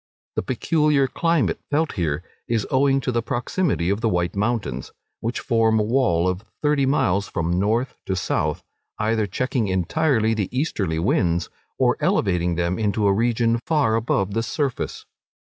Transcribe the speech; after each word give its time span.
The 0.35 0.41
peculiar 0.41 1.05
climate 1.05 1.59
felt 1.69 1.91
here, 1.91 2.23
is 2.47 2.65
owing 2.71 3.01
to 3.01 3.11
the 3.11 3.21
proximity 3.21 3.91
of 3.91 4.01
the 4.01 4.09
White 4.09 4.35
Mountains, 4.35 4.91
which 5.19 5.39
form 5.41 5.79
a 5.79 5.83
wall 5.83 6.27
of 6.27 6.43
thirty 6.63 6.87
miles 6.87 7.27
from 7.27 7.59
north 7.59 7.93
to 8.07 8.15
south, 8.15 8.63
either 8.97 9.27
checking 9.27 9.67
entirely 9.67 10.33
the 10.33 10.49
easterly 10.51 10.97
winds, 10.97 11.49
or 11.77 11.97
elevating 11.99 12.55
them 12.55 12.79
into 12.79 13.05
a 13.05 13.13
region 13.13 13.59
far 13.67 13.95
above 13.95 14.33
the 14.33 14.41
surface. 14.41 15.05